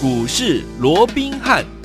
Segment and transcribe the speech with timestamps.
[0.00, 1.77] 股市罗宾汉。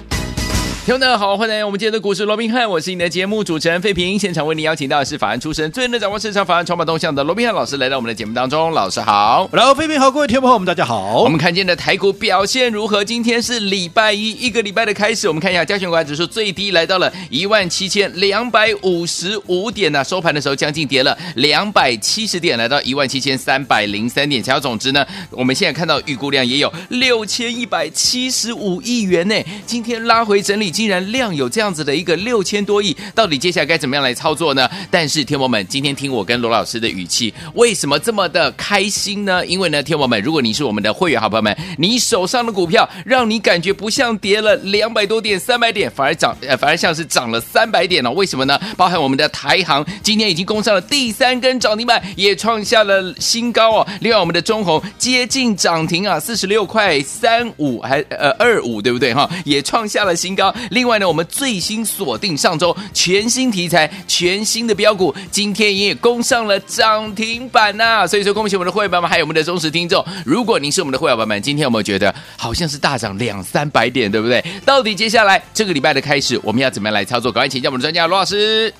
[0.85, 4.19] 听众大家好，欢迎来到我们今天的股市罗宾汉，我是你的节目主持人费平。
[4.19, 8.69] 现场为你邀请到的是法案出身、最能掌握市场法案筹码动向的罗宾汉老师，来到我们的节目当中。
[8.71, 11.21] 老师好，然后费平好，各位听众朋友们，大家好。
[11.21, 13.01] 我们看见的台股表现如何？
[13.01, 15.25] 今天是礼拜一，一个礼拜的开始。
[15.25, 24.43] 我们看一下加权股价指数最低来到了一万七千两百五十五点呢、收盘的时候将近跌了两百七十点，来到一万七千三百零三点。
[24.43, 29.35] 成交总值呢，我们现在看到预估量也有六千一百七十五亿元呢。
[29.65, 30.72] 今天拉回整理。
[30.73, 34.67] 竟然量有这样子的一个六千多亿，到底接下来该怎么样来操作呢？
[34.89, 39.45] 但是天友们，今天听我跟罗老师的语气，为什么这么的开心呢？
[39.45, 48.11] 因为呢，天友们，如果你是我们的会员好朋友们，你手上的股票让你感觉不像跌了两百多点、三百点，反而涨，呃，反而像是涨了三百点了。
[48.11, 48.59] 为什么呢？
[48.75, 53.87] 包含我们的台行今天已经攻上了第三根涨停板，也创下了新高哦。
[54.01, 59.29] 另外，我们的中红接近涨停啊，四十六块三五还呃二五，对不对哈？
[59.45, 60.53] 也创下了新高。
[60.71, 70.03] 另外呢，我们最新锁定上周全新题材、全新的标股，今天也攻上了涨停板呐、所以说，恭喜我们的会员们，还有我们的忠实听众。
[70.25, 74.43] 如果您是我们的会员们，今天有没有觉得好像是大涨两三百点，对不对？
[74.65, 77.31] 到底接下来这个礼拜的开始，我们要怎么样来操作？
[77.31, 78.73] 赶快请教我们的专家罗老师。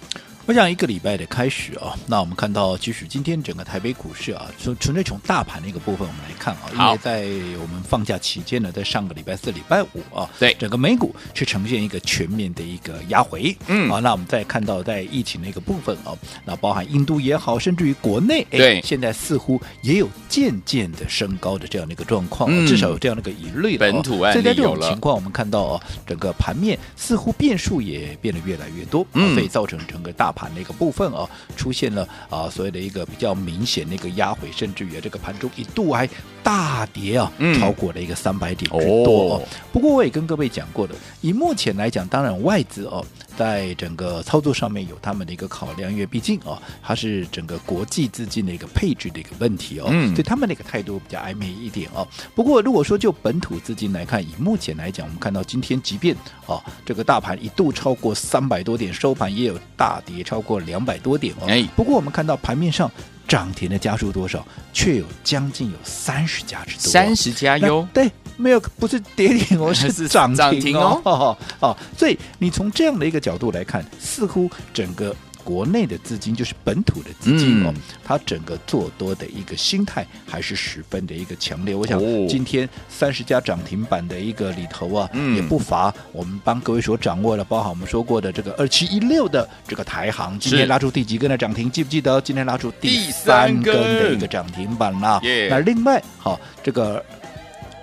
[0.45, 7.21] 我想一个礼拜的开始啊，那我们看到，其实今天整个台北股市啊，纯纯粹从大盘的一个部分我们来看啊，因为在
[7.61, 10.53] 我们放假期间呢，在上个礼拜四、礼拜五啊，对。
[10.59, 16.11] 整个美股是呈现一个全面的一个压回，嗯，啊，那我们再看到在疫情的一个部分啊，
[16.43, 23.79] 那包含印度也好，甚至于国内，对，现在似乎也有渐渐的升高的这样的一个状况，嗯、至少有这样的一个疑虑了。
[23.79, 24.17] 本土。
[24.17, 31.03] 所以在这种情况，我们看到啊，整个盘面似乎变数也变得越来越多，嗯，所以造成整个大盘的一个部分。
[31.13, 36.07] 啊，出现了啊，所谓的一个比较明显的一个压回，甚至于这个盘中一度还
[36.43, 39.41] 大跌啊，超过了一个三百点之多，哦。
[39.71, 43.03] 不过我也跟各位讲过的，以目前来讲，当然外资哦，
[43.37, 52.07] 在整个操作上面有他们的一个考量，因为毕竟哦，它是整个国际资金的一个配置的一个问题哦，所以他们的一个态度比较暧昧一点哦。
[52.35, 56.15] 不过如果说就本土资金来看，以目前来讲，我们看到今天即便
[56.45, 61.47] 哦，这个大盘一度超过三百多点，收盘也有大跌超过两百多点哦。
[61.75, 62.91] 不过我们看到盘面上
[63.33, 67.87] 涨停的家数多少，却有将近有三十家之多，三十家哟。
[67.91, 68.07] 对，
[68.37, 71.01] 没有不是跌停哦， 是涨停哦。
[71.03, 75.15] 哦， 哦，所以你从这样的一个角度来看，似乎整个。
[75.43, 81.75] 国内的资金就是本土的资金哦，嗯、它整个做多的一个心态还是十分的一个强烈。
[81.75, 91.69] 我想今天三十家涨停板的一个里头啊，嗯、也不乏我们帮各位所掌握的，包含我们说过的这个二七一六的这个台行，今天拉出第几根的涨停？
[91.69, 92.21] 记不记得？
[92.21, 95.19] 今天拉出第三根的一个涨停板啦。
[95.49, 97.03] 那另外，好这个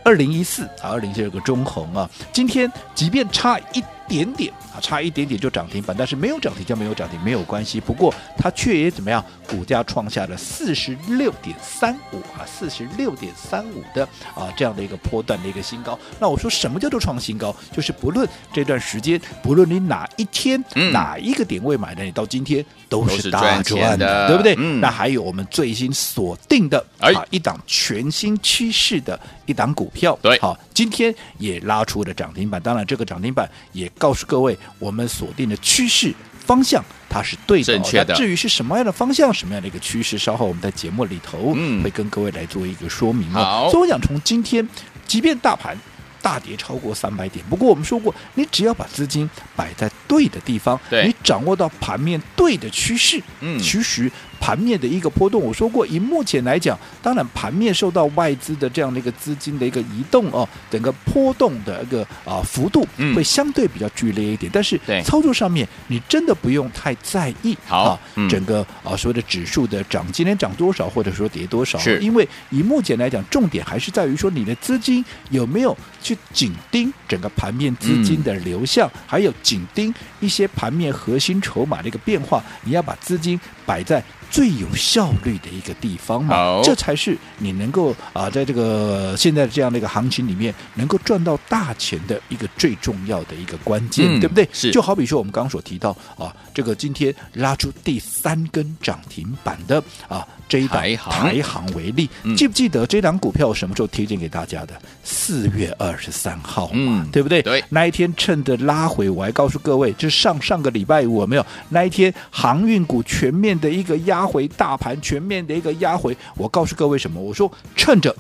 [0.05, 3.85] 二零一四啊，二零一四有个中红啊，今天即便差一。
[4.11, 7.81] 点点啊，差一点点就涨停板，但是没有涨停就没有涨停，没有关系。
[7.81, 9.25] 不过它却也怎么样？
[9.47, 14.05] 股价创下了四十六点三五啊，四十六点三五的
[14.35, 15.97] 啊这样的一个波段的一个新高。
[16.19, 17.55] 那我说什么叫做创新高？
[17.73, 24.57] 就是不论这段时间，不论你哪一天、嗯、哪一个点位买的，你到今天都是大赚的，的对不对？
[24.59, 32.61] 嗯、那还有我们最新锁定的啊一档全新趋势的一档股票，对，好，今天也拉出了涨停板。
[32.61, 33.89] 当然，这个涨停板也。
[34.01, 36.15] 告诉各位，我们锁定的趋势
[36.47, 38.15] 方向它是对的，正确的。
[38.15, 43.31] 至于是什么样的方向，什么样的一个趋势，稍后我们在节目里头会跟各位来做一个说明。
[43.31, 44.67] 好，所以我想从今天，
[45.07, 45.79] 即便大盘
[46.23, 54.11] 大跌超过三百点，不过我们说过，你只要把资金摆在对的地方，你掌握到盘面对的趋势，嗯，其实。
[54.43, 62.83] 盘面的一个波动，我说过，以目前来讲，当然盘面受到外资的这样的一个资金的一个移动哦，整个波动的一个啊幅度
[63.15, 64.51] 会相对比较剧烈一点。
[64.51, 67.55] 嗯、但是操作上面，你真的不用太在意。
[67.67, 83.39] 好，啊嗯、整个啊所谓的指数的涨，今天涨多少，或者说跌多少，是因为以目前来讲，重点还是在于说你的资金有没有去紧盯整个盘面资金的流向，嗯、还有紧盯一些盘面核心筹码的一个变化，你要把资金
[83.71, 84.03] 摆在。
[84.33, 94.49] 最有效率的一个地方嘛，这才是你能够啊，在这个现在这样的一个行情里面，能够赚到大钱的一个最重要的一个关键，嗯、对不对？
[94.53, 100.25] 是，就好比说我们刚刚所提到啊，这个今天拉出第三根涨停板的啊。
[100.49, 104.75] 这一档台行为例，嗯、记不记得这档股票什么时候推荐给大家的？
[105.05, 107.41] 四月二十三号嘛，嗯、对不对？
[107.41, 111.47] 对，那一天趁着拉回，我还告诉各位，就是上上个礼拜五，有没有？
[111.69, 117.21] 那一天航运股全面的一个压回，大盘全面的一个压回，我告诉各位什么？
[117.21, 118.15] 我说趁着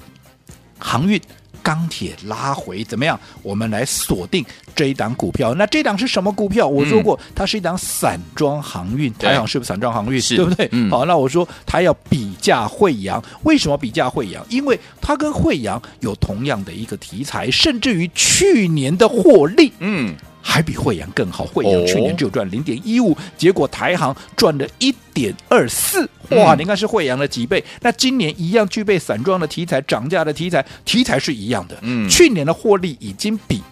[0.78, 1.20] 航运。
[1.62, 3.20] 钢铁拉回怎么样？
[3.42, 4.42] 我们来锁定
[4.75, 5.54] 这一档股票。
[5.54, 6.66] 那这档是什么股票？
[6.66, 9.12] 我说过，它是一档散装航运。
[9.12, 10.19] 台航是不是散装航运？
[10.22, 10.66] 对不对？
[10.72, 14.42] 嗯、好，那我说它要比价惠阳，为什么比价惠阳？
[14.48, 20.16] 因为它跟惠阳有同样的一个题材，甚至于去年的获利，嗯。
[20.42, 26.54] 还比惠阳更好，惠阳去年只有赚零点一五，结果台行赚了一点二四，哇！
[26.54, 27.62] 你看是惠阳的几倍？
[27.82, 31.76] 那今年一样具备散装的题材，涨价的题材，题材是一样的。
[31.82, 33.62] 嗯，去年的获利已经比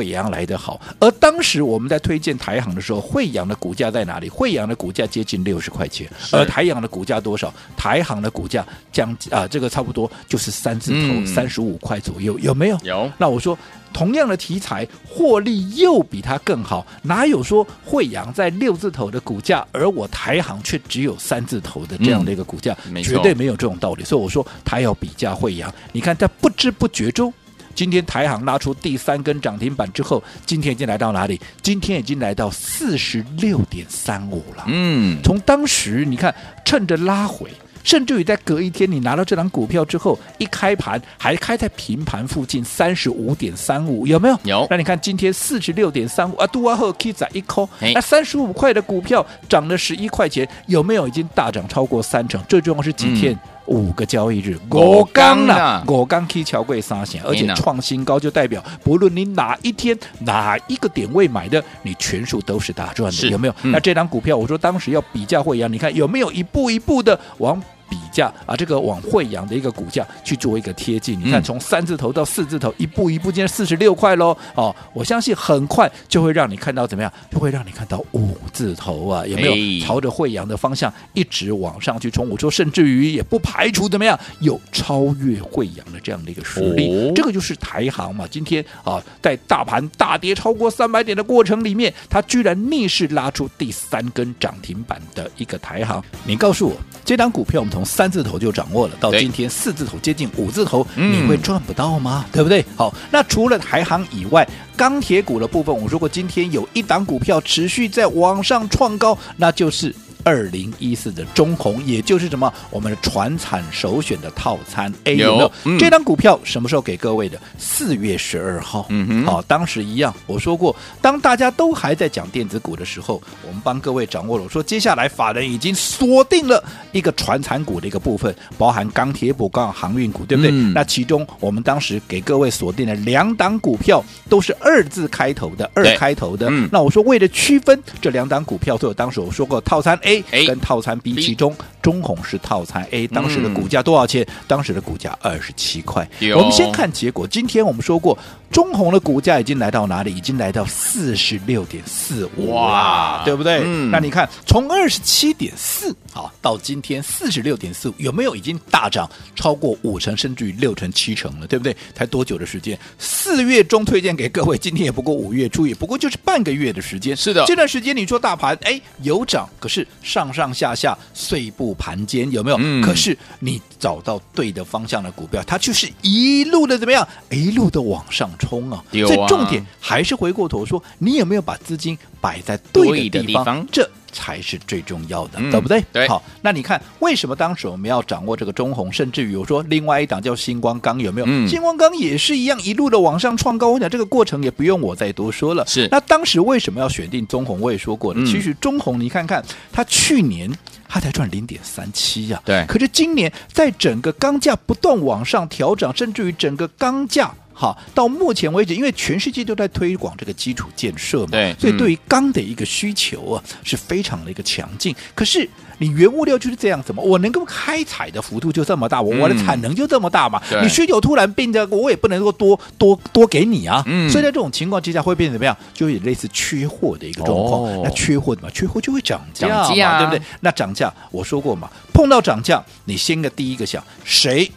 [0.00, 4.30] 慧洋来得好，而当时我们在推荐台行的时候，惠阳的股价在哪里？
[4.30, 7.52] 惠阳的股价接近六十块钱，而台阳的股价多少？
[7.76, 12.78] 台行的股价将啊，这个差不多就是三字头，三十五块左右，有没有？
[12.82, 13.12] 有。
[13.18, 13.58] 那我说。
[13.92, 22.72] 同样的题材，获利又比它更好，哪有说惠阳在六字头的股价，而我台行却只有三字头的这样的一个股价？
[22.88, 24.04] 嗯、绝对没有这种道理。
[24.04, 25.74] 所以我说，台要比价惠阳。
[25.90, 27.34] 你看，在不知不觉中，
[27.80, 31.40] 今天台行拉出第三根涨停板之后，今天已经来到哪里？
[31.62, 34.64] 今天已经来到四十六点三五了。
[34.66, 37.50] 嗯，从当时你看，趁着拉回。
[37.82, 44.38] 甚至于在隔一天，你拿到这张股票之后，一开盘还开在平盘附近三十五点三五，有没有？
[44.44, 44.66] 有。
[44.68, 52.38] 那你看今天四十六点三五啊，杜阿赫 K 仔一扣，那三十五块的股票涨了十一块钱，有没有已经大涨超过三成？
[52.46, 53.32] 最重要是几天？
[53.32, 63.54] 嗯、五个交易日，我刚了，我刚 K 桥柜三险，而且创新高，就代表不论你哪一天哪一个点位买的，你全数都是大赚的，有没有？
[63.62, 67.62] 嗯、那这张股票，我说当时要比价会一样，你看有没有一步一步的往？
[67.90, 82.28] 比价啊，这个往惠阳的一个股价去做一个贴近，你看从三字头到四字头，一步一步，今天四十六块喽哦，我相信很快就会让你看到怎么样，就会让你看到五字头啊，有没有朝着惠阳的方向一直往上去冲？
[82.30, 88.24] 我说甚至于也不排除怎么样有超越惠阳的这样的一个实力，这个就是台行嘛。
[88.30, 102.24] 今天啊，在大盘大跌超过三百点的过程里面，它居然逆势拉出第三根涨停板的一个台行，你告诉我这档股票我们从从三字头就掌握了，到今天四字头接近五字头，你会赚不到吗？
[102.32, 102.64] 对不对？
[102.74, 109.94] 好，那除了台行以外，钢铁股的部分，我如果今天有一档股票持续在往上创高，那就是。
[110.24, 112.52] 二零一四的中红，也就是什么？
[112.70, 115.52] 我们的船产首选的套餐 A 有没有？
[115.64, 117.40] 嗯、这张股票什么时候给各位的？
[117.58, 118.86] 四月十二号。
[118.88, 124.44] 嗯哼，好，当时一样，我说过，当大家都还在讲电子股的时候，我们帮各位掌握了。
[124.44, 126.62] 我说接下来法人已经锁定了
[126.92, 130.50] 一个船产股的一个部分，包含钢铁股、刚好航运股，对不对？
[130.52, 136.48] 嗯、那其中我们当时给各位锁定了两档股票，都是二字开头的，二开头的。
[136.50, 140.09] 嗯、那我说为了区分这两档股票，所以我当时我说过套餐 A。
[140.32, 144.26] A 跟套餐 B，其中中红是套餐 A，当时的股价多少钱？
[144.46, 146.08] 当时的股价二十七块。
[146.34, 147.26] 我们先看结果。
[147.26, 148.18] 今天我们说过，
[148.50, 150.14] 中红的股价已经来到哪里？
[150.14, 153.60] 已经来到四十六点四五，哇，对不对？
[153.90, 161.46] 那你看，从二十七点四啊到今天四十六点四五，有没有已经大涨超过五成，甚至于六成、七成了？
[161.46, 161.76] 对不对？
[161.94, 162.78] 才多久的时间？
[162.98, 167.16] 四月中推荐给各位，今天也不过五月初，也不过就是半个月的时间。
[167.16, 172.56] 是的，这段时间你说大盘哎有涨，可是上上下下碎步盘间有没有？
[172.60, 177.06] 嗯、可是你找到对的方向的股票，它就是一路的怎么样？
[177.30, 178.82] 一路的往上冲啊！
[178.84, 183.44] 啊所以重点还是回过头说，你有没有把资金摆在对的地方？
[183.44, 183.90] 地方这。
[184.12, 185.84] 才是最重要的，嗯、对不对？
[185.92, 186.08] 对。
[186.08, 191.26] 好，那你看为什么当时我们要掌握这个中红，甚至于我说另外一档叫星光钢，有没有？
[191.28, 193.68] 嗯、星光钢也是一样，一路的往上创高。
[193.70, 195.66] 我讲这个过程也不用我再多说了。
[195.66, 195.88] 是。
[195.90, 197.60] 那当时为什么要选定中红？
[197.60, 198.20] 我也说过了。
[198.20, 200.50] 嗯、其实中红，你看看，它去年
[200.88, 202.40] 它才赚零点三七呀。
[202.44, 202.64] 对。
[202.66, 207.32] 可是今年在整个钢价不断往上调整，甚至于整个钢价。
[207.60, 214.96] 好，到目前为止，因为全世界都在推广这个基础建设嘛，对，所以对于钢的一个需求啊，是非常的一个强劲。
[215.14, 220.40] 可是你原物料就是这样子嘛，我能够开采的幅度就这么大，我我的产能就这么大嘛。
[220.62, 223.84] 你需求突然变的，我也不能够多多多给你啊。
[224.08, 225.54] 所以在这种情况之下，会变成怎么样？
[225.74, 227.82] 就有类似缺货的一个状况。
[227.82, 228.50] 那缺货怎么？
[228.52, 230.22] 缺货就会涨价嘛，对不对？
[230.40, 234.50] 那涨价，我说过嘛，碰到涨价，你先个第一个想谁？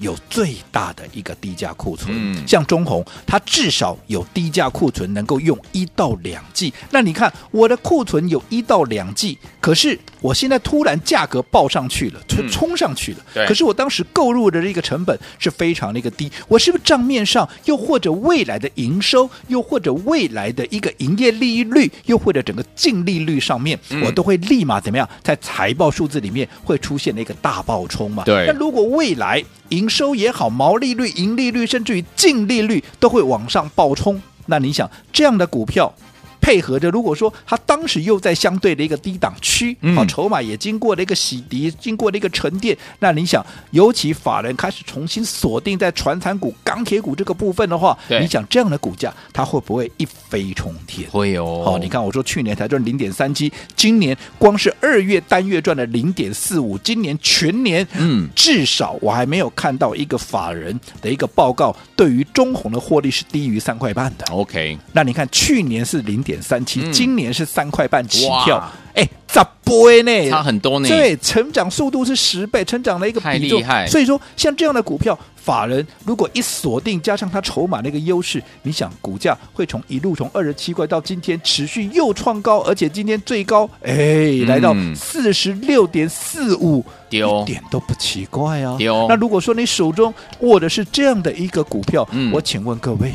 [0.00, 6.72] 有最大的一个低价库存，嗯、像中红，它至少有低价库存能够用一到两季。
[6.90, 13.18] 那你看我的库存有一到两季，可是我现在突然价格报上去了，冲冲上去了。
[13.34, 28.24] 嗯、可是我当时购入的这个成本是非常的一个低，我是不是账面上又或者未来的营收，又或者未来的一个营业利益率，又或者整个净利率上面，嗯、我都会立马怎么样，在财报数字里面会出现一个大爆冲嘛？
[28.24, 28.46] 对。
[28.46, 34.22] 那如果未来营收也好，毛利率、盈利率，甚至于净利率都会往上暴冲。
[34.46, 35.92] 那你想这样的股票？
[36.40, 51.08] 配合着，如果说它当时又在相对的一个低档区，好、嗯，筹码也经过了一个洗涤，经过了一个沉淀，那你想，尤其法人开始重新锁定在传产股、钢铁股这个部分的话，你想这样的股价，它会不会一飞冲天？
[51.10, 51.62] 会哦。
[51.64, 64.24] 好，你看我说去年才赚零点三七，今年光是二月单月赚了零点四五，今年全年，嗯，至少我还没有看到一个法人的一个报告，对于中红的获利是低于三块半的。
[64.32, 66.29] OK，那你看去年是零点。
[66.30, 68.62] 点三七，今年是三块半起跳，
[68.94, 70.30] 哎，咋倍呢？
[70.30, 70.88] 差很多呢。
[70.88, 73.60] 对，成长速度是十倍，成长的一个比重。
[73.88, 88.76] 所以说，像这样的股票，法人如果一锁定，加上它筹码的一个优势，你想股价会从一路从二十七块到今天持续又创高，而且今天最高哎来到四十六点四五，一点都不奇怪啊。
[89.08, 93.12] 那如果说你手中握的是这样的一个股票，我请问各位，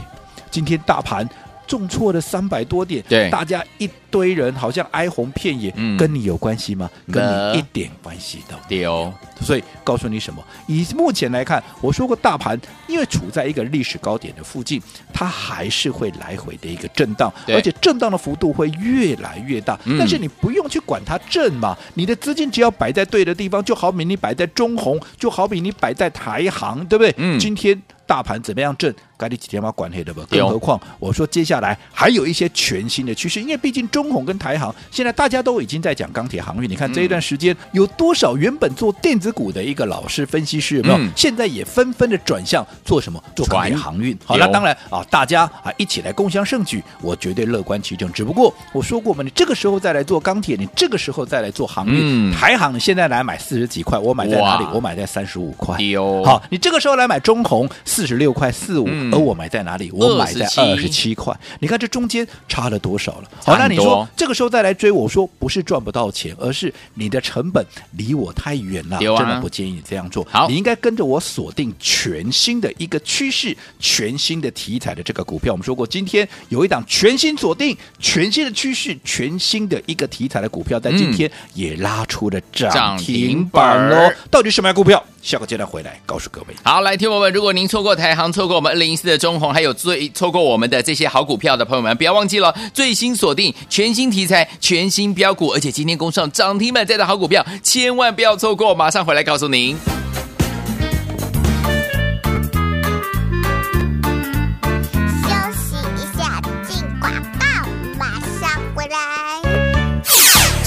[0.51, 1.27] 今天大盘。
[1.67, 6.89] 重挫了三百多点，对，大家一堆人好像哀鸿遍野，嗯，跟你有关系吗？
[7.11, 9.11] 跟你一点关系都没有。
[9.41, 10.41] 所以告诉你什么？
[10.67, 14.81] 以目前来看，我说过大盘因为处在一个历史高点的附近，
[15.13, 19.77] 它还是会来回的一个震荡，而且震荡的幅度会越来越大。
[19.85, 27.13] 嗯，但是你不用去管它震嘛，你的资金只要摆在对的地方，就好比你摆在中红，就好比你摆在台行，对不对？
[27.17, 27.81] 嗯，今天。
[28.07, 28.93] 大盘怎么样震？
[29.17, 30.23] 该你几天把管黑的吧？
[30.29, 36.69] 更何况我说接下来还有一些全新的趋势，因为毕竟中红跟台航现在大家都已经在讲钢铁航运。
[36.69, 40.99] 你看这一段时间有多少原本做电子股的一个老师分析师有没有？
[41.15, 43.23] 现在也纷纷的转向做什么？
[43.33, 44.17] 做钢铁航运。
[44.25, 48.11] 好，那当然啊，大家啊一起来共享盛举，我绝对乐观其成。
[48.11, 54.65] 只不过我说过嘛，你这个时候再来做钢铁，你这个时候再来做航运，台航你现在来买四十几块，我买在哪里？
[54.73, 55.77] 我买在三十五块。
[56.25, 57.69] 好，你这个时候来买中鸿。
[57.95, 59.89] 四十六块四五，而我买在哪里？
[59.93, 61.33] 我买在二十七块。
[61.61, 63.31] 你看这中间差了多少了？
[63.41, 70.27] 好，那你说这个时候再来追，我说不是赚不到钱，而是你的成本离我太远了，真的不建议你这样做。
[70.29, 75.53] 好，你应该跟着我锁定全新的一个趋势、全新的题材的这个股票。
[75.53, 84.13] 我们说过，今天有一档全新锁定、全新的趋势、全新的一个题材的股票，在今天也拉出了涨停板哦。
[84.29, 85.01] 到底什么样股票？
[85.21, 86.47] 下个阶段回来告诉各位。
[86.61, 99.77] 好，来听我们，如果您错过过台航，错过我们二零一四的中红，还有最错过我们的这些好股票的朋友们，不要忘记了，最新锁定全新题材、全新标股，而且今天攻上涨停板，在的好股票，千万不要错过，马上回来告诉您。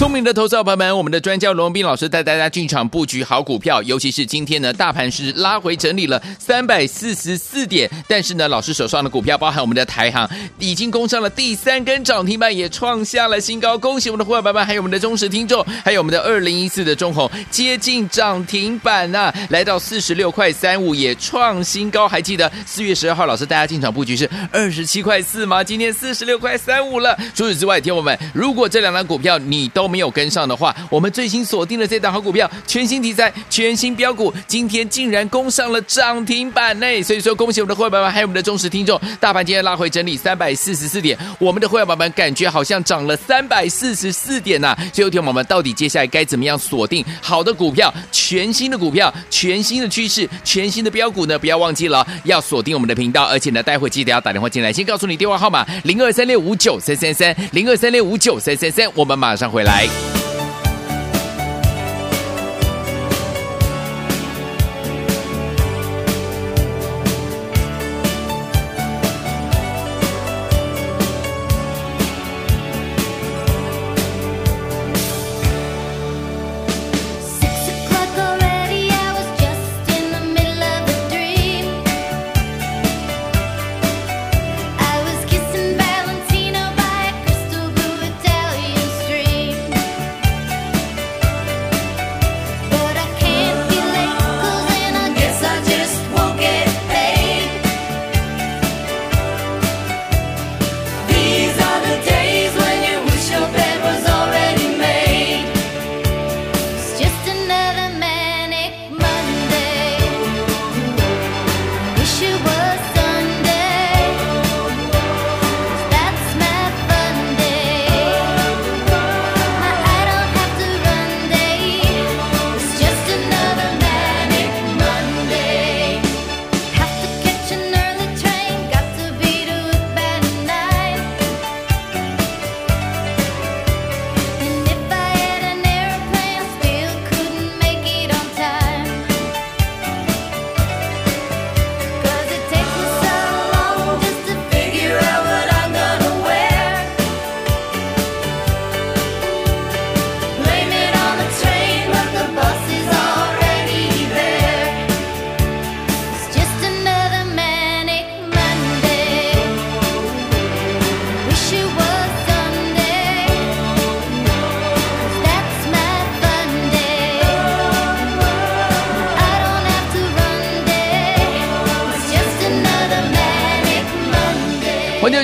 [0.09, 10.27] 聪明的投资者朋友们，我们的专家罗文斌老师带大家进场布局好股票，尤其是今天呢，大盘是拉回整理了三百四十四点，但是呢，老师手上的股票，包含我们的台行，
[10.59, 13.77] 已经攻上了第三根涨停板，也创下了新高。
[13.77, 22.09] 恭喜我们的伙伴们，还有我们的忠实听众，还有我们的二零一四的中红接近涨停板呐、来到四十六块三五，也创新高。
[22.09, 25.63] 还记得四月十二号，老师带大家进场布局是二十七块四吗？
[25.63, 27.15] 今天四十六块三五了。
[27.35, 37.03] 除此之外，听我们，如果这两张股票你都没没有跟上的话，我们最新锁定的这档好股票，全新题材、全新标股，今天竟然攻上了涨停板内。
[37.03, 39.01] 所以说，恭喜我们的会员们，还有我们的忠实听众。
[39.19, 44.79] 大盘今天拉回整理三百四十四点，我们的会员们感觉好像涨了三百四十四点呐、啊。
[44.95, 51.37] 所以，有听我们到底接下来该怎么样锁定好的股票、全新的股票、全新的趋势、全新的标股呢？
[51.37, 59.88] 不要忘记了要锁定我们的频道，而且呢，待会记得要打电话进来，先告诉你电话号码零二三六五九三三三零二三六五九三三三，我们马上回来。
[59.89, 60.28] 欢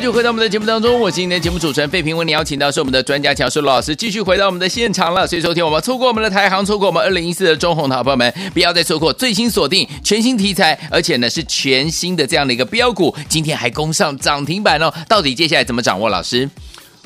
[0.04, 5.26] 就回到我们的节目当中，我是今天的节目主持人费平，为你邀请到是我们的专家乔舒老师，继续回到我们的现场了。
[5.26, 14.92] 所以，收听我们错过我们的台行，错过我们二零一四的中红的好朋友们，不要再错过最新锁定全新题材，而且呢是全新的这样的一个标股，今天还攻上涨停板哦。
[15.08, 16.10] 到底接下来怎么掌握？
[16.10, 16.50] 老师？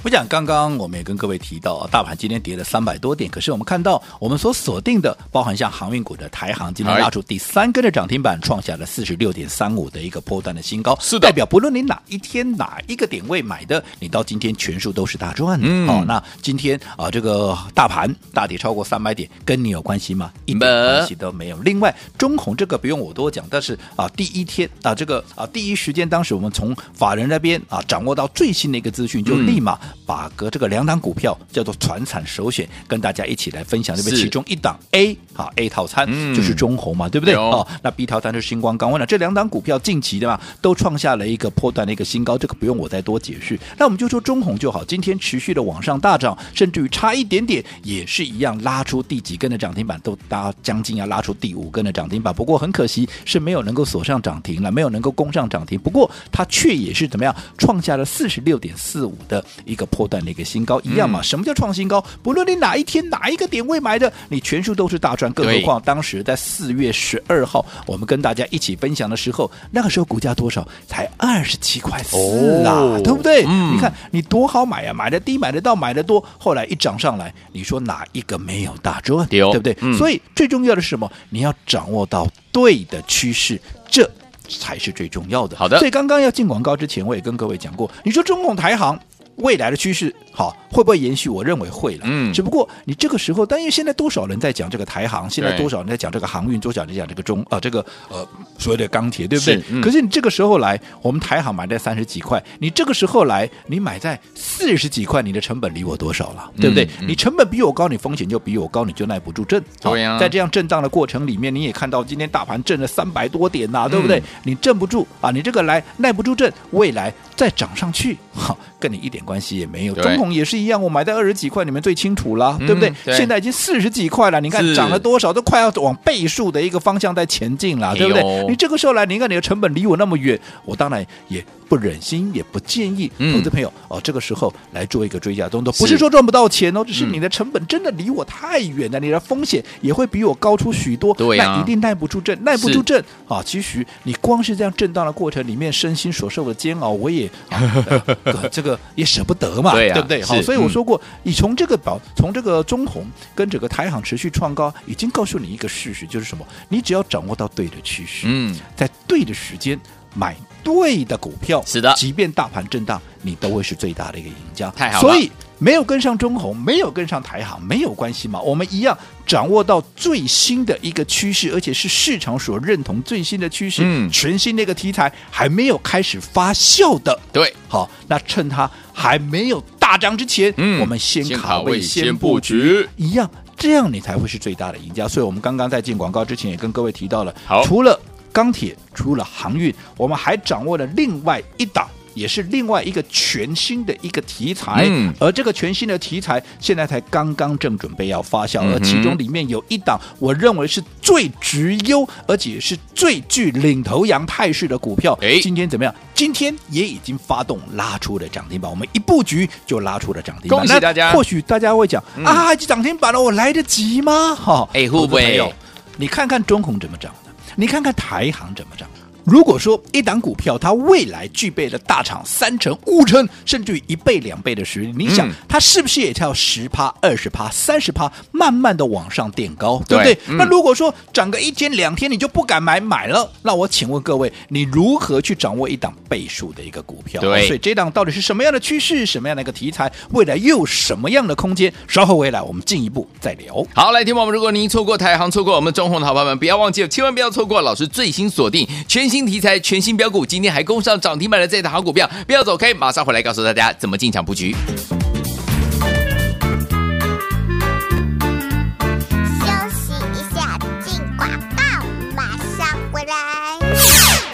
[0.05, 15.67] 我讲刚刚我们也跟各位提到，大盘今天跌了三百多点，可是我们看到我们所锁定的，包含像航运股的台航，今天拉出第三根的涨停板，创下了四十六点三五的一个波段的新高，是的代表不论你哪一天哪一个点位买的，你到今天全数都是大赚的。
[15.69, 20.33] 嗯，好，那今天啊这个大盘大跌超过三百点，跟你有关系吗？
[20.47, 21.59] 一点关系都没有。
[21.59, 29.76] 另外，中红这个不用我多讲，但是啊第一天啊这个啊第一时间，当时我们从法人那边啊掌握到最新的一个资讯，就立马。
[30.07, 34.17] 把个这个两档股票叫做传产首选，跟大家一起来分享，这边？
[34.17, 36.04] 其中一档 A 啊 A 套餐
[36.35, 37.37] 就是中红嘛，嗯、对不对？
[37.37, 38.90] 哦，那 B 套餐是星光钢。
[38.90, 43.57] 我讲这两档股票近期的嘛，都创下了一个破断的一个新高，这个不用我再多解释。
[43.78, 52.35] 那我们就说中红就好，今天持续的往上大涨，甚至于差一点点也是一样拉出第几根的涨停板，都达将近要拉出第五根的涨停板。
[52.35, 55.78] 不过很可惜是没有能够锁上涨停了，没有能够攻上涨停。
[55.78, 61.23] 不过它却也是怎么样，创下了四十六点四五的一个破断的一个新高一样嘛？
[61.23, 62.04] 什么叫创新高？
[62.25, 65.27] 不论你哪一天哪一个点位买的，你全数都是大赚。
[65.32, 70.67] 更何况当时在四月十二号，我们跟大家一起分享的时候，那个时候股价多少？
[70.86, 72.17] 才二十七块四
[72.64, 73.45] 啊，哦、对不对？
[73.47, 79.26] 嗯、你看你多好买呀、啊，买的低，买得到，买的多，后来一涨上来，你说哪一个没有大赚？
[79.28, 79.76] 对不对？
[79.80, 81.10] 嗯、所以最重要的是什么？
[81.30, 84.10] 你要掌握到对的趋势，这
[84.49, 85.56] 才是最重要的。
[85.56, 85.78] 好的。
[85.78, 88.99] 所以刚刚要进广告之前，我也跟各位讲过，你说中控台航。
[89.39, 91.29] 未来的趋势好会不会延续？
[91.29, 92.03] 我认为会了。
[92.05, 98.27] 嗯，只不过你这个时候，但因为现在多少人在讲这个台航，现在多少人在讲这个航运，多少人在讲这个中啊这个呃
[98.59, 99.63] 所谓的钢铁，对不对？
[99.71, 106.51] 嗯、可是你这个时候来，我们台航买在三十几块，你这个时候来，你买在四十几块，你的成本离我多少了？
[106.61, 106.89] 对不对？
[107.01, 109.63] 你成本比我高，你风险就比我高，你就耐不住震。
[109.81, 110.19] 对呀、啊。
[110.19, 114.19] 在这样震荡的过程里面，你也看到今天大盘震了三百多点呐、啊，对不对？
[114.19, 119.95] 嗯、你震不住啊，你这个来耐不住震，未来再涨上去，哈，跟你一点关系也没有。
[119.95, 122.91] 中红也是一样，我买在二十几块，你们最清楚了，嗯、对不对？
[123.04, 128.23] 对，现在已经四十几块了，你看涨了多少，都快要往倍数的一个方向在前进了，对不对？
[128.23, 143.43] 哎、你这个时候来，你看你的成本离我那么远，我当然也不忍心，也不建议投资朋友哦，这个时候来做一个追加动作，不是说赚不到钱哦，只是你的成本真的离我太远了，你的风险也会比我高出许多，对、啊、那一定耐不住震，耐不住震啊！
[143.45, 147.61] 其实你光是这样震荡的过程里面，身心所受的煎熬，我也、啊
[148.25, 149.73] 呃、这个也舍不得嘛。
[149.73, 150.23] 对，啊、对不对？
[150.23, 156.47] 好，所以我说过，嗯、你从这个宝，从这个中红跟整个台行持续创高，已经告诉你一个事实，就是什么？
[156.69, 159.78] 你只要掌握到对的趋势，嗯，在对的时间
[160.15, 160.37] 买
[160.69, 164.71] 对的股票，是的，即便大盘震荡，你都会是最大的一个赢家。
[164.76, 165.31] 太好了，所以。
[165.61, 168.41] 没有跟上中红，没有跟上台行，没有关系嘛。
[168.41, 173.83] 我们一样掌握到最新的一个趋势，而且是市场所认同最新的趋势。
[173.85, 177.19] 嗯，全新的一个题材还没有开始发酵的。
[177.33, 185.09] 对，好，那趁它还没有大涨之前，嗯，我们先卡位，先布局，一样，这样你才会是最大的赢家。
[185.09, 187.99] 所以我们刚刚在进广告之前也跟各位提到了，好，除了
[188.39, 191.89] 钢铁，除了航运，我们还掌握了另外一档。
[192.15, 205.17] 也是另外一个全新的一个题材，嗯、而这个全新的题材现在才刚刚正准备要发酵，嗯、而其中里面有一档，我认为是最直优，而且是最具领头羊态势的股票。
[205.23, 205.95] 哎，今天怎么样？
[206.13, 210.59] 今天也已经发动拉出了涨停板，我们一布局就拉出了涨停板。
[210.59, 211.13] 恭喜大家！
[211.13, 214.35] 或许大家会讲、嗯、啊，这涨停板了，我来得及吗？
[214.35, 215.55] 哈，哎，会不会？
[215.97, 217.27] 你看看中控怎么涨的，
[217.60, 218.88] 你看看台行怎么涨。
[219.28, 230.19] 如果说一档股票它未来具备了大涨三成、五成，甚至于一倍、两倍的实力，你想它是不是也要十趴、二十趴、三十趴，慢慢的往上垫高，对不对？
[230.38, 237.21] 那如果说涨个一天两天你就不敢买买了，那我请问各位，你如何去掌握一档倍数的一个股票？
[237.21, 239.04] 对，所以这档到底是什么样的趋势？
[239.04, 239.93] 什么样的一个题材？
[240.12, 241.71] 未来又有什么样的空间？
[241.86, 243.62] 稍后回来我们进一步再聊。
[243.75, 249.18] 好，来，听我们，如果您错过台行，错过我们中红的好朋友们，不要忘记了，千万不要错过老师最新锁定全新。
[249.19, 254.54] 新题材全新标股，今天还攻上涨停板的这档好股票，不要走开，马上回来告诉大家怎么进场布局。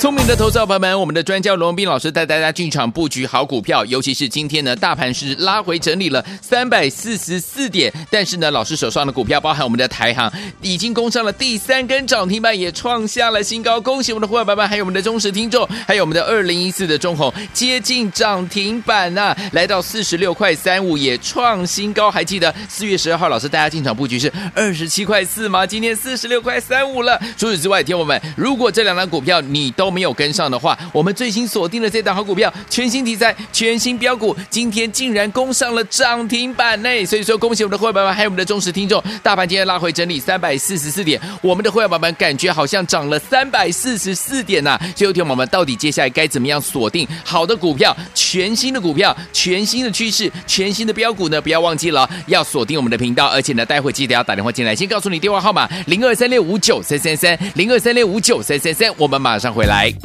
[0.04, 13.80] 聪明的投资者朋友们，我们的专家罗文斌老师带大家进场布局好股票，尤其是今天呢，大盘是拉回整理了三百四十四点，但是呢，老师手上的股票，包含我们的台行，已经攻上了第三根涨停板，也创下了新高。
[13.80, 22.10] 恭喜我们的伙伴们，还有我们的忠实听众，还有我们的二零一四的中红，接近涨停板呐、来到四十六块三五，也创新高。
[22.10, 25.66] 还记得四月十二号，老师带大家进场布局是二十七块四吗？
[25.66, 27.18] 今天四十六块三五了。
[27.38, 37.06] 除此之外，听我们，如果这两张股票你都没有跟上的话，我们最新锁定的这档好股票，全新题材、全新标股，今天竟然攻上了涨停板呢！
[37.06, 39.02] 所以说，恭喜我们的会员们，还有我们的忠实听众。
[39.22, 51.40] 大盘今天拉回整理三百四十四点，我们的会员们感觉好像涨了三百四十四点呐、最后听我们到底接下来该怎么样锁定好的股票、全新的股票、全新的趋势、全新的标股呢？
[51.40, 59.83] 不要忘记了要锁定我们的频道，而且呢，待会记得要打电话进来，先告诉你电话号码零二三六五九三三三零二三六五九三三三，我们马上回来。
[59.84, 60.00] like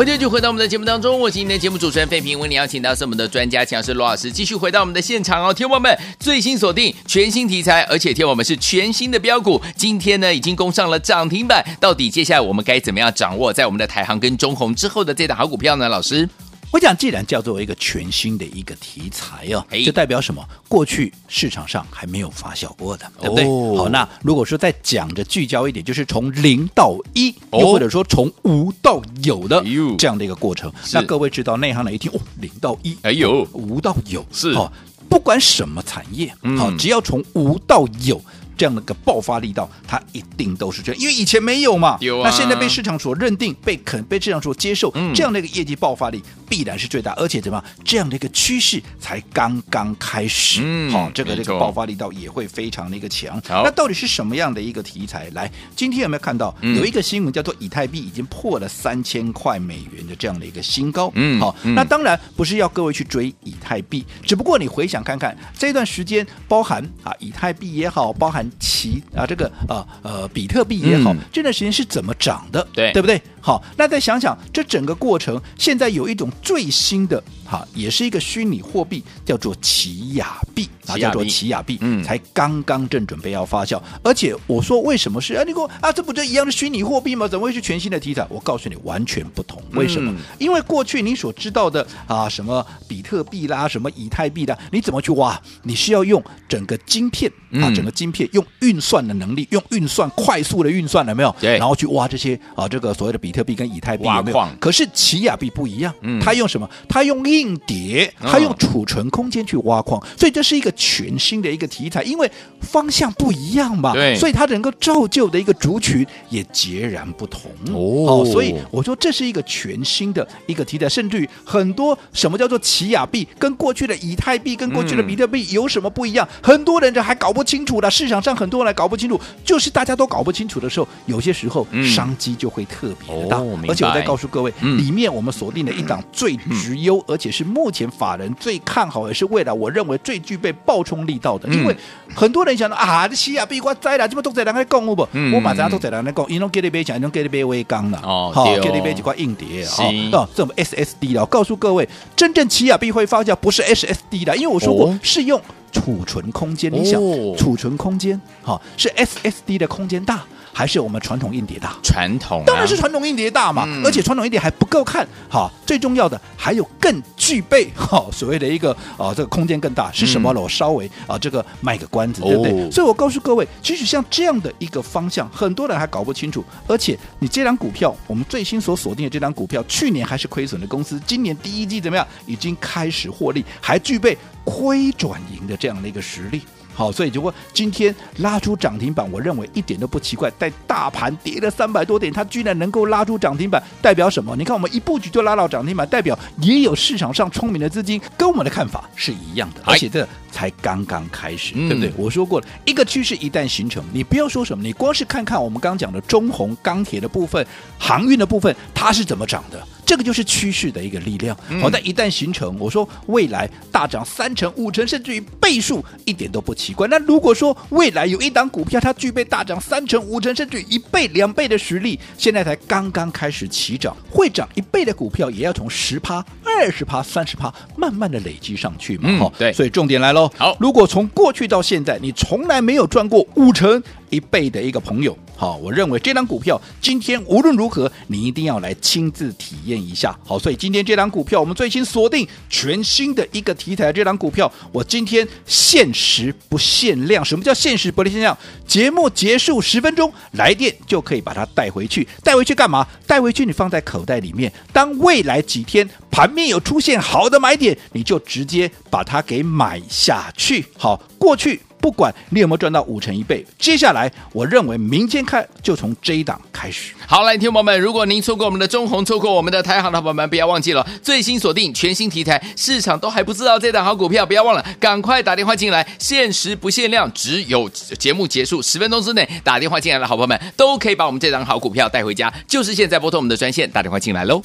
[0.00, 2.40] 欢迎继续回到我们的节目当中，我是今天的节目主持人费平。
[2.40, 5.52] 为你邀请到是我们的专家强师罗老师，继续回到我们的现场哦。
[5.52, 11.62] 天王们，最新锁定全新题材，而且听我们是全新的标股，今天呢已经攻上了涨停板。
[11.78, 15.86] 到底接下来我们该怎么样掌握在我们的台行跟中红之后的这档好股票呢？
[15.86, 16.26] 老师？
[16.72, 20.46] 我讲，既然叫做一个全新的一个题材哦，这代表什么？
[20.68, 23.44] 过去市场上还没有发酵过的，对不对？
[23.44, 29.60] 哦、好，那如果说再讲着聚焦一点，就是从零到一，又、哦、或者说从无到有的
[29.98, 30.72] 这样的一个过程。
[30.92, 34.72] 那各位知道内行的一听哦，零到一，哎呦，无到有是好，
[35.08, 38.22] 不管什么产业，好、嗯，只要从无到有。
[38.60, 41.96] 这样的一个爆发力道，它一定都是这样，因为以前没有嘛。
[42.02, 42.28] 有啊。
[42.28, 47.64] 那现在被市场所认定、被肯、被市场所接受，嗯、这样的一个业绩爆发力必然是最大，而且怎么样？
[47.82, 50.60] 这样的一个趋势才刚刚开始。
[50.62, 50.92] 嗯。
[50.92, 53.40] 好、哦，这个这个爆发力道也会非常的一个强。
[53.48, 55.30] 那到底是什么样的一个题材？
[55.32, 61.10] 来，今天有没有看到有一个新闻叫做以太币已经破了三千块美元的这样的一个新高？
[61.14, 61.40] 嗯。
[61.40, 68.49] 好、哦，那当然不是要各位去追以太币，只不过你回想看看这段时间，包含啊以太币也好，包含。
[68.58, 72.66] 其啊，这个啊呃，呃，比特币也好，嗯、这段时间是怎么涨的？
[72.72, 73.20] 对，对不对？
[73.40, 83.82] 好，那再想想这整个过程，现在有一种最新的哈，也是一个虚拟货币，叫做奇亚币啊，叫做奇亚币，嗯，才刚刚正准备要发酵。
[84.04, 85.42] 而且我说为什么是啊？
[85.42, 87.26] 你给我啊，这不就一样的虚拟货币吗？
[87.26, 88.24] 怎么会是全新的题材？
[88.28, 89.60] 我告诉你，完全不同。
[89.72, 90.12] 为什么？
[90.12, 95.40] 嗯、因为过去你所知道的啊，什么比特币啦，什么以太币啦，你怎么去挖？
[95.64, 101.34] 你是要用整个晶片啊，整个晶片用运算的能力，用运算快速的运算了没有？
[101.40, 103.30] 对，然后去挖这些啊，这个所谓的比。
[103.30, 104.48] 特币跟以太币有没有？
[104.58, 106.68] 可是奇亚币不一样，嗯，它用什么？
[106.88, 117.50] 它用硬碟，它用储存空间去挖矿，所以这是一个全新的一个题材，因为方向不一样嘛，对，所以它能够造就的一个族群也截然不同。
[117.72, 118.24] 哦。
[118.30, 126.28] 所以我说这是一个全新的一个题材，甚至于很多什么叫做奇亚币，跟过去的以太币跟过去的比特币有什么不一样？
[126.42, 133.26] 很多人这还搞不清楚的，市场上很多人还搞不清楚，就是大家都搞不清楚的时候，有些时候商机就会特别。
[133.28, 141.48] 大，而且我再告诉各位，嗯、里面我们锁定了一档最直优，嗯、而且是目前法人最看好，也是未来我认为最具备爆冲力道的。
[141.48, 141.76] 嗯、因为
[142.14, 145.08] 很多人想到啊，这奇亚币我栽了，这么多在人来讲不？
[145.12, 149.70] 嗯、我马上都在人来讲，因为给你别讲，因为给你别微钢了哦，好，给你别几块硬碟啊，
[150.12, 151.22] 哦，这种 SSD 了。
[151.22, 155.40] 我告诉各位，真正奇亚币会发酵不是 SSD 的，因为我说过、哦、是用
[155.72, 156.72] 储存空间。
[156.72, 157.00] 你想，
[157.36, 160.24] 储存空间好是 SSD 的空间大。
[160.52, 161.76] 还是我们传统硬碟大？
[161.82, 170.40] 传统、啊、当然是传统硬碟大嘛，嗯、而且传统硬碟还不够看，好，最重要的还有更具备 哈所谓的一个啊这个空间更大是什么呢？
[170.40, 172.52] 嗯、我稍微啊这个卖个关子，对不对？
[172.52, 176.44] 哦、所以我告诉各位，其实像这样的一个方向，很多人还搞不清楚。
[176.66, 182.06] 而且你这张股票，我们最新所锁定的这张股票，去年还是亏损的公司，今年第一季怎么样？
[182.26, 186.42] 已经开始获利，还具备亏转盈的这样的一个实力。
[186.74, 190.30] 好，所以如果今天拉出涨停板，我认为一点都不奇怪。
[190.38, 194.34] 在大盘跌了三百多点，它居然能够拉出涨停板，代表什么？
[194.36, 201.92] 你看我们一布局就拉到涨停板，代表也有市场上聪明的资金跟我们的看法是一样的，而且这才刚刚开始，对不对？
[201.96, 207.46] 我说过了，一个趋势一旦形成，你不要说什么，你光是看看我们刚讲的中红钢铁的部分、
[207.78, 209.62] 航运的部分，它是怎么涨的。
[209.90, 211.36] 这个就是趋势的一个力量。
[211.60, 216.86] 好，但一旦形成，我说未来大涨三成、五成，甚至于倍数，一点都不奇怪。
[216.86, 229.10] 那如果说未来有一档股票，它具备大涨三成、五成，甚至于一倍、两倍的实力，现在才刚刚开始起涨，会涨一倍的股票，也要从十趴、二十趴、三十趴，慢慢的累积上去嘛。
[229.18, 230.30] 好，对，所以重点来喽。
[230.38, 233.82] 好，如果从过去到现在，你从来没有赚过五成。
[234.10, 240.14] 一倍的一个朋友，好，我认为这张股票今天无论如何，你一定要来亲自体验一下。
[240.22, 247.24] 好，所以今天这张股票我们最新锁定全新的一个题材，这张股票我今天限时不限量。
[247.24, 248.36] 什么叫限时不限量？
[248.66, 252.86] 节目结束十分钟来电就可以把它带回去，带回去干嘛？
[253.06, 260.66] 带回去你放在口袋里面，当未来几天盘面有出现好的买点，你就直接把它给买下去。
[260.76, 261.62] 好，过去。
[261.80, 266.92] 不管你有没有赚到五成一倍，接下来我认为明天开就从这一档开始。
[267.06, 284.42] 好，来，听朋友们，如果您错过我们的中红，错过我们的台行的朋友们，不要忘记了最新锁定全新题材，市场都还不知道这档好股票，不要忘了赶快打电话进来，限时不限量，只有节目结束十分钟之内打电话进来的好朋友们都可以把我们这档好股票带回家，就是现在拨通我们的专线打电话进来喽。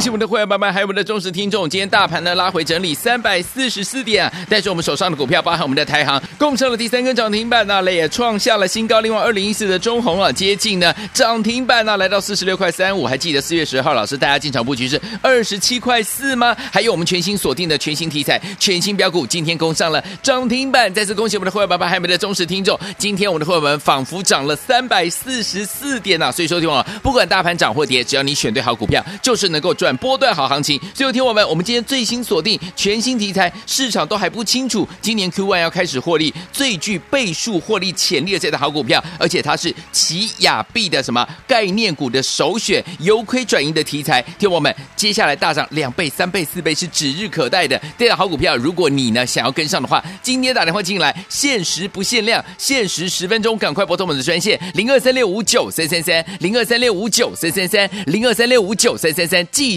[0.00, 1.68] 恭喜我们的会员朋友们，还有我们的忠实听众。
[1.68, 9.02] 今天大盘呢拉回整理三百四十四点啊，但是我们手上的股票，包含我们的台航，共创了第三根涨停板呢，也创下了新高。
[9.02, 13.06] 另外，二零一四的中红啊，接近呢涨停板呢，来到四十六块三五。
[13.06, 16.56] 还记得四月十号老师大家进场布局是二十七块四吗？
[16.72, 20.90] 还有我们全新锁定的全新题材、全新标股，今天攻上了涨停板。
[20.94, 22.80] 再次恭喜我们的会员朋友们，还有我们的忠实听众。
[22.96, 26.32] 今天我们的会员们仿佛涨了三百四十四点啊！
[26.32, 29.89] 所以说，听我不管大盘涨或跌，只要你选对好股票，就是能够赚。
[29.96, 48.56] 波段好行情，所以听我们，我们今天最新锁定全新题材，市场都还不清楚，今年 Q1 要开始获利，最具倍数获利潜力的这档好股票，而且它是奇亚币的什么概念股的首选，由亏转盈的题材，听我们接下来大涨两倍、三倍、四倍是指日可待的这档好股票。
[48.56, 59.76] 如果你呢想要跟上的话，今天打电话进来，限时不限量，限时十分钟，赶快拨通我们的专线零二三六五九三三三零二三六五九三三三零二三六五九三三三计